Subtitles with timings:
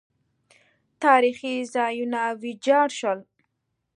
[1.03, 3.19] تاریخي ځایونه ویجاړ شول